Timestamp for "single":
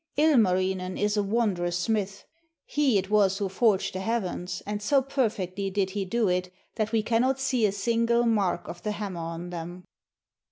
7.71-8.23